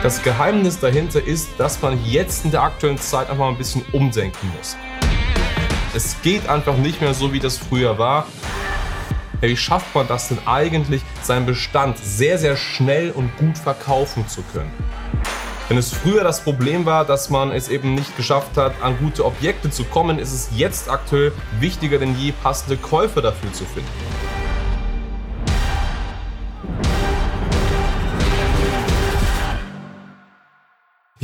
[0.00, 3.84] Das Geheimnis dahinter ist, dass man jetzt in der aktuellen Zeit einfach mal ein bisschen
[3.90, 4.76] umdenken muss.
[5.92, 8.28] Es geht einfach nicht mehr so, wie das früher war.
[9.40, 14.42] Wie schafft man das denn eigentlich, seinen Bestand sehr, sehr schnell und gut verkaufen zu
[14.52, 14.70] können?
[15.66, 19.24] Wenn es früher das Problem war, dass man es eben nicht geschafft hat, an gute
[19.24, 24.07] Objekte zu kommen, ist es jetzt aktuell wichtiger denn je, passende Käufer dafür zu finden.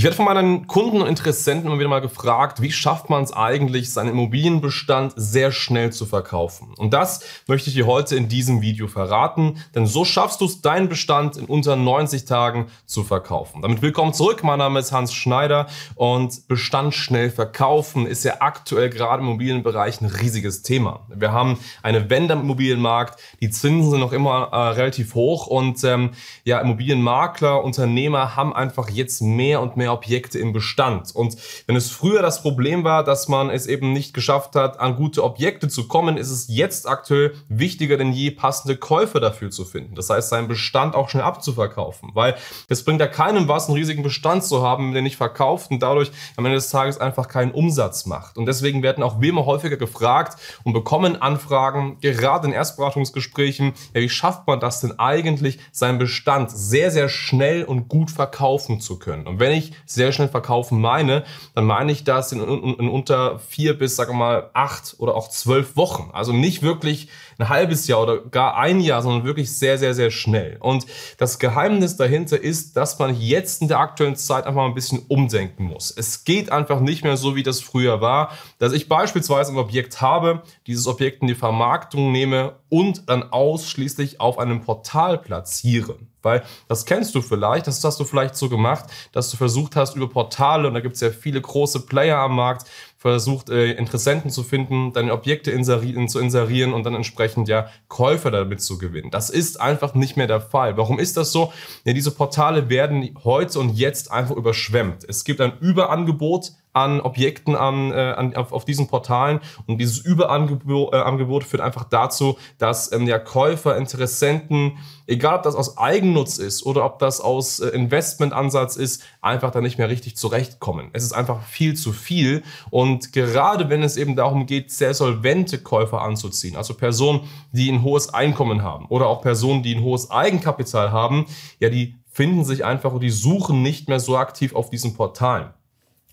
[0.04, 3.32] Ich werde von meinen Kunden und Interessenten immer wieder mal gefragt, wie schafft man es
[3.32, 6.74] eigentlich, seinen Immobilienbestand sehr schnell zu verkaufen?
[6.76, 10.60] Und das möchte ich dir heute in diesem Video verraten, denn so schaffst du es,
[10.60, 13.62] deinen Bestand in unter 90 Tagen zu verkaufen.
[13.62, 14.44] Damit willkommen zurück.
[14.44, 20.02] Mein Name ist Hans Schneider und Bestand schnell verkaufen ist ja aktuell gerade im Immobilienbereich
[20.02, 21.06] ein riesiges Thema.
[21.08, 25.82] Wir haben eine Wende am Immobilienmarkt, die Zinsen sind noch immer äh, relativ hoch und
[25.82, 26.10] ähm,
[26.44, 31.14] ja, Immobilienmakler, Unternehmer haben einfach jetzt mehr und mehr Objekte im Bestand.
[31.14, 34.96] Und wenn es früher das Problem war, dass man es eben nicht geschafft hat, an
[34.96, 39.64] gute Objekte zu kommen, ist es jetzt aktuell wichtiger denn je, passende Käufer dafür zu
[39.64, 39.94] finden.
[39.94, 42.10] Das heißt, seinen Bestand auch schnell abzuverkaufen.
[42.14, 42.36] Weil
[42.68, 46.10] es bringt ja keinem was, einen riesigen Bestand zu haben, der nicht verkauft und dadurch
[46.36, 48.36] am Ende des Tages einfach keinen Umsatz macht.
[48.36, 54.00] Und deswegen werden auch wir immer häufiger gefragt und bekommen Anfragen, gerade in Erstberatungsgesprächen, ja,
[54.00, 58.98] wie schafft man das denn eigentlich, seinen Bestand sehr, sehr schnell und gut verkaufen zu
[58.98, 59.26] können?
[59.26, 63.38] Und wenn ich sehr schnell verkaufen meine, dann meine ich das in, in, in unter
[63.38, 66.10] vier bis, sagen wir mal, acht oder auch zwölf Wochen.
[66.12, 67.08] Also nicht wirklich
[67.38, 70.56] ein halbes Jahr oder gar ein Jahr, sondern wirklich sehr, sehr, sehr schnell.
[70.60, 70.86] Und
[71.18, 75.04] das Geheimnis dahinter ist, dass man jetzt in der aktuellen Zeit einfach mal ein bisschen
[75.08, 75.90] umdenken muss.
[75.96, 80.00] Es geht einfach nicht mehr so, wie das früher war, dass ich beispielsweise ein Objekt
[80.00, 85.96] habe, dieses Objekt in die Vermarktung nehme und dann ausschließlich auf einem Portal platziere.
[86.24, 89.96] Weil das kennst du vielleicht, das hast du vielleicht so gemacht, dass du versucht hast
[89.96, 92.66] über Portale, und da gibt es ja viele große Player am Markt,
[93.04, 98.30] versucht, äh, Interessenten zu finden, deine Objekte inserieren, zu inserieren und dann entsprechend ja Käufer
[98.30, 99.10] damit zu gewinnen.
[99.10, 100.78] Das ist einfach nicht mehr der Fall.
[100.78, 101.52] Warum ist das so?
[101.84, 105.04] Ja, diese Portale werden heute und jetzt einfach überschwemmt.
[105.06, 109.40] Es gibt ein Überangebot an Objekten an, äh, an, auf, auf diesen Portalen.
[109.66, 115.42] Und dieses Überangebot äh, Angebot führt einfach dazu, dass ähm, ja Käufer, Interessenten, egal ob
[115.44, 119.88] das aus Eigennutz ist oder ob das aus äh, Investmentansatz ist, einfach da nicht mehr
[119.88, 120.90] richtig zurechtkommen.
[120.92, 122.42] Es ist einfach viel zu viel.
[122.70, 127.20] Und gerade wenn es eben darum geht, sehr solvente Käufer anzuziehen, also Personen,
[127.52, 131.26] die ein hohes Einkommen haben oder auch Personen, die ein hohes Eigenkapital haben,
[131.60, 135.50] ja, die finden sich einfach und die suchen nicht mehr so aktiv auf diesen Portalen.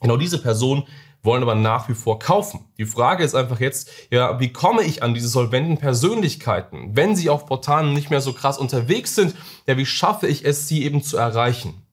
[0.02, 0.84] Genau diese Personen
[1.24, 2.62] wollen aber nach wie vor kaufen.
[2.78, 7.30] Die Frage ist einfach jetzt, ja, wie komme ich an diese solventen Persönlichkeiten, wenn sie
[7.30, 9.36] auf Portalen nicht mehr so krass unterwegs sind,
[9.68, 11.86] ja, wie schaffe ich es, sie eben zu erreichen?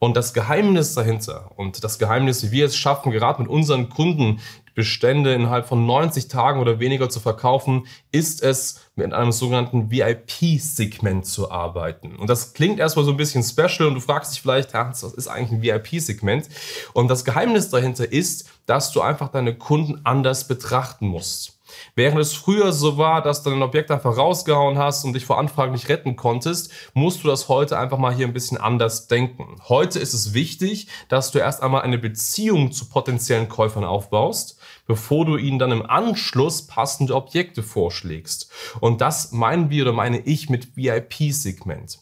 [0.00, 4.40] Und das Geheimnis dahinter und das Geheimnis, wie wir es schaffen, gerade mit unseren Kunden
[4.74, 11.26] Bestände innerhalb von 90 Tagen oder weniger zu verkaufen, ist es mit einem sogenannten VIP-Segment
[11.26, 12.16] zu arbeiten.
[12.16, 15.28] Und das klingt erstmal so ein bisschen special und du fragst dich vielleicht, was ist
[15.28, 16.48] eigentlich ein VIP-Segment?
[16.92, 21.58] Und das Geheimnis dahinter ist, dass du einfach deine Kunden anders betrachten musst.
[21.94, 25.38] Während es früher so war, dass du ein Objekt einfach rausgehauen hast und dich vor
[25.38, 29.56] Anfragen nicht retten konntest, musst du das heute einfach mal hier ein bisschen anders denken.
[29.68, 35.24] Heute ist es wichtig, dass du erst einmal eine Beziehung zu potenziellen Käufern aufbaust, bevor
[35.24, 38.50] du ihnen dann im Anschluss passende Objekte vorschlägst.
[38.80, 41.98] Und das meinen wir oder meine ich mit VIP-Segment.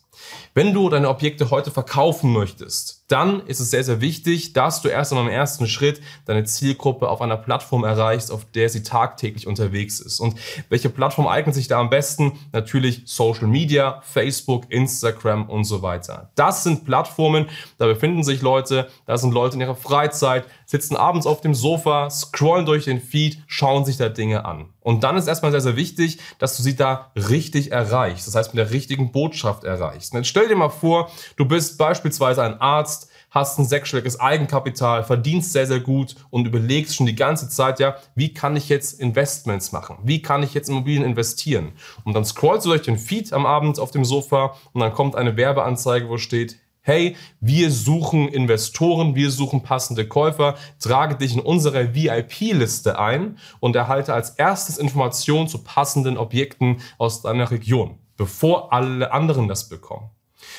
[0.55, 4.89] Wenn du deine Objekte heute verkaufen möchtest, dann ist es sehr, sehr wichtig, dass du
[4.89, 9.47] erst einmal im ersten Schritt deine Zielgruppe auf einer Plattform erreichst, auf der sie tagtäglich
[9.47, 10.21] unterwegs ist.
[10.21, 10.37] Und
[10.69, 12.39] welche Plattform eignet sich da am besten?
[12.53, 16.31] Natürlich Social Media, Facebook, Instagram und so weiter.
[16.35, 17.49] Das sind Plattformen,
[17.79, 22.09] da befinden sich Leute, da sind Leute in ihrer Freizeit, sitzen abends auf dem Sofa,
[22.11, 24.69] scrollen durch den Feed, schauen sich da Dinge an.
[24.79, 28.29] Und dann ist erstmal sehr, sehr wichtig, dass du sie da richtig erreichst.
[28.29, 30.13] Das heißt, mit der richtigen Botschaft erreichst.
[30.13, 35.03] Und jetzt stell dir mal vor, du bist beispielsweise ein Arzt, hast ein sechsstelliges Eigenkapital,
[35.03, 39.01] verdienst sehr, sehr gut und überlegst schon die ganze Zeit, ja, wie kann ich jetzt
[39.01, 39.99] Investments machen?
[40.05, 41.73] Wie kann ich jetzt Immobilien investieren?
[42.05, 45.17] Und dann scrollst du durch den Feed am Abend auf dem Sofa und dann kommt
[45.17, 51.41] eine Werbeanzeige, wo steht, hey, wir suchen Investoren, wir suchen passende Käufer, trage dich in
[51.41, 58.73] unsere VIP-Liste ein und erhalte als erstes Informationen zu passenden Objekten aus deiner Region, bevor
[58.73, 60.11] alle anderen das bekommen.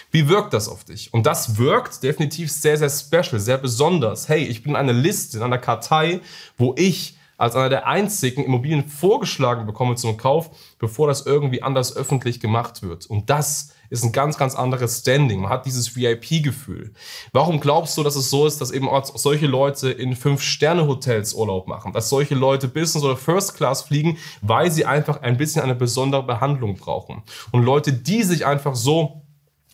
[0.10, 1.14] Wie wirkt das auf dich?
[1.14, 4.30] Und das wirkt definitiv sehr, sehr special, sehr besonders.
[4.30, 6.22] Hey, ich bin eine Liste in einer Kartei,
[6.58, 11.94] wo ich als einer der einzigen Immobilien vorgeschlagen bekomme zum Kauf, bevor das irgendwie anders
[11.94, 13.08] öffentlich gemacht wird.
[13.08, 15.42] Und das ist ein ganz, ganz anderes Standing.
[15.42, 16.94] Man hat dieses VIP-Gefühl.
[17.34, 21.68] Warum glaubst du, dass es so ist, dass eben auch solche Leute in Fünf-Sterne-Hotels Urlaub
[21.68, 21.92] machen?
[21.92, 26.24] Dass solche Leute Business oder First Class fliegen, weil sie einfach ein bisschen eine besondere
[26.24, 27.22] Behandlung brauchen.
[27.52, 29.22] Und Leute, die sich einfach so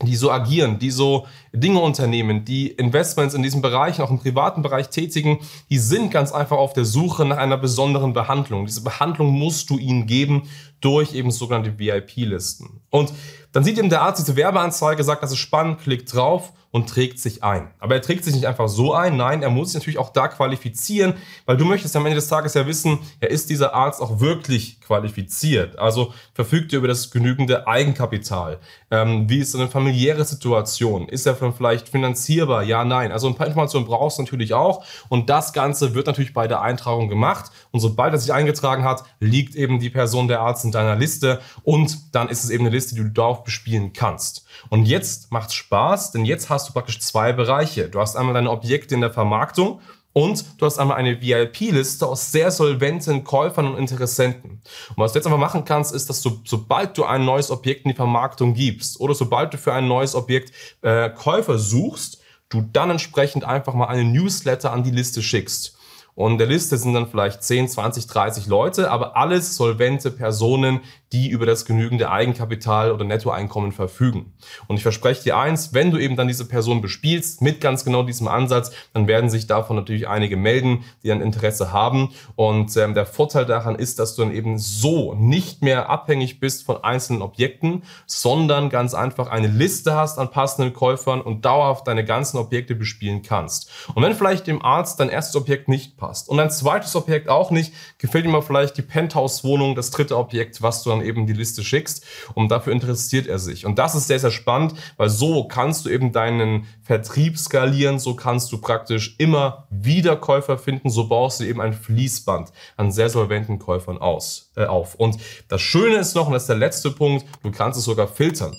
[0.03, 4.61] die so agieren, die so Dinge unternehmen, die Investments in diesem Bereich, auch im privaten
[4.61, 5.39] Bereich tätigen,
[5.71, 8.67] die sind ganz einfach auf der Suche nach einer besonderen Behandlung.
[8.67, 10.43] Diese Behandlung musst du ihnen geben
[10.81, 12.81] durch eben sogenannte VIP-Listen.
[12.91, 13.11] Und
[13.57, 17.19] dann sieht eben der Arzt diese Werbeanzeige, sagt, das ist spannend, klickt drauf und trägt
[17.19, 17.71] sich ein.
[17.79, 20.27] Aber er trägt sich nicht einfach so ein, nein, er muss sich natürlich auch da
[20.27, 21.13] qualifizieren,
[21.45, 24.81] weil du möchtest am Ende des Tages ja wissen, ja, ist dieser Arzt auch wirklich
[24.81, 25.79] qualifiziert?
[25.79, 28.59] Also verfügt er über das genügende Eigenkapital?
[28.91, 31.07] Ähm, wie ist seine familiäre Situation?
[31.09, 32.63] Ist er vielleicht finanzierbar?
[32.63, 33.11] Ja, nein.
[33.11, 36.61] Also ein paar Informationen brauchst du natürlich auch und das Ganze wird natürlich bei der
[36.61, 40.71] Eintragung gemacht und sobald er sich eingetragen hat, liegt eben die Person der Arzt in
[40.71, 44.45] deiner Liste und dann ist es eben eine Liste, die du darauf bespielen kannst.
[44.69, 47.87] Und jetzt macht's Spaß, denn jetzt hast du praktisch zwei Bereiche.
[47.87, 49.79] Du hast einmal deine Objekte in der Vermarktung
[50.11, 54.61] und du hast einmal eine VIP-Liste aus sehr solventen Käufern und Interessenten.
[54.89, 57.85] Und was du jetzt einfach machen kannst, ist, dass du, sobald du ein neues Objekt
[57.85, 60.51] in die Vermarktung gibst oder sobald du für ein neues Objekt
[60.81, 62.19] äh, Käufer suchst,
[62.49, 65.76] du dann entsprechend einfach mal eine Newsletter an die Liste schickst.
[66.17, 70.79] Und in der Liste sind dann vielleicht 10, 20, 30 Leute, aber alles solvente Personen,
[71.11, 74.33] die über das genügende Eigenkapital oder Nettoeinkommen verfügen.
[74.65, 78.01] Und ich verspreche dir eins, wenn du eben dann diese Person bespielst mit ganz genau
[78.01, 82.09] diesem Ansatz, dann werden sich davon natürlich einige melden, die ein Interesse haben.
[82.35, 86.63] Und ähm, der Vorteil daran ist, dass du dann eben so nicht mehr abhängig bist
[86.63, 92.03] von einzelnen Objekten, sondern ganz einfach eine Liste hast an passenden Käufern und dauerhaft deine
[92.03, 93.69] ganzen Objekte bespielen kannst.
[93.93, 97.51] Und wenn vielleicht dem Arzt dein erstes Objekt nicht passt und ein zweites Objekt auch
[97.51, 101.63] nicht, gefällt ihm vielleicht die Penthouse-Wohnung, das dritte Objekt, was du dann eben die Liste
[101.63, 103.65] schickst und dafür interessiert er sich.
[103.65, 108.15] Und das ist sehr, sehr spannend, weil so kannst du eben deinen Vertrieb skalieren, so
[108.15, 113.09] kannst du praktisch immer wieder Käufer finden, so baust du eben ein Fließband an sehr
[113.09, 114.95] solventen Käufern aus, äh, auf.
[114.95, 115.17] Und
[115.47, 118.55] das Schöne ist noch, und das ist der letzte Punkt, du kannst es sogar filtern.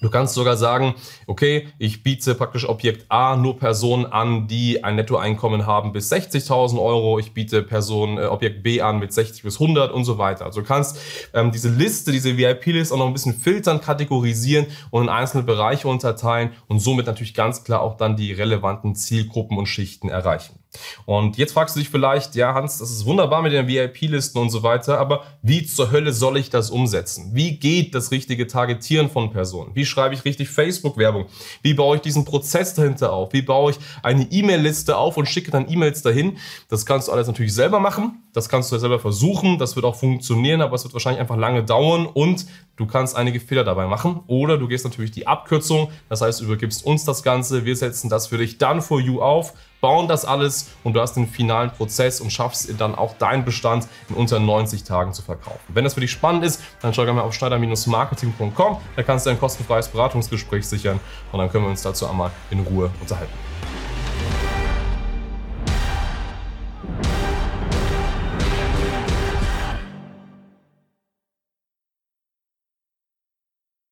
[0.00, 0.94] Du kannst sogar sagen,
[1.26, 6.80] okay, ich biete praktisch Objekt A nur Personen an, die ein Nettoeinkommen haben bis 60.000
[6.80, 7.18] Euro.
[7.18, 10.46] Ich biete Person äh, Objekt B an mit 60 bis 100 und so weiter.
[10.46, 10.98] Also du kannst
[11.34, 15.88] ähm, diese Liste, diese VIP-Liste auch noch ein bisschen filtern, kategorisieren und in einzelne Bereiche
[15.88, 20.59] unterteilen und somit natürlich ganz klar auch dann die relevanten Zielgruppen und Schichten erreichen.
[21.04, 24.50] Und jetzt fragst du dich vielleicht, ja Hans, das ist wunderbar mit den VIP-Listen und
[24.50, 27.30] so weiter, aber wie zur Hölle soll ich das umsetzen?
[27.34, 29.74] Wie geht das richtige Targetieren von Personen?
[29.74, 31.26] Wie schreibe ich richtig Facebook-Werbung?
[31.62, 33.32] Wie baue ich diesen Prozess dahinter auf?
[33.32, 36.38] Wie baue ich eine E-Mail-Liste auf und schicke dann E-Mails dahin?
[36.68, 38.22] Das kannst du alles natürlich selber machen.
[38.32, 39.58] Das kannst du selber versuchen.
[39.58, 42.46] Das wird auch funktionieren, aber es wird wahrscheinlich einfach lange dauern und
[42.80, 44.20] du kannst einige Fehler dabei machen.
[44.26, 45.92] Oder du gehst natürlich die Abkürzung.
[46.08, 47.64] Das heißt, du übergibst uns das Ganze.
[47.64, 51.14] Wir setzen das für dich dann for you auf bauen das alles und du hast
[51.14, 55.60] den finalen Prozess und schaffst dann auch deinen Bestand in unter 90 Tagen zu verkaufen.
[55.68, 58.76] Wenn das für dich spannend ist, dann schau gerne mal auf schneider-marketing.com.
[58.96, 61.00] Da kannst du ein kostenfreies Beratungsgespräch sichern
[61.32, 63.32] und dann können wir uns dazu einmal in Ruhe unterhalten.